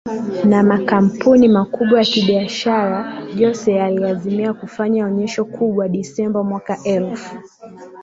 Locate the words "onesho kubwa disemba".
5.05-6.43